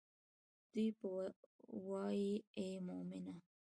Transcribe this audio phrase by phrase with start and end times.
[0.71, 1.09] دوي به
[1.87, 3.33] وائي اے مومنه!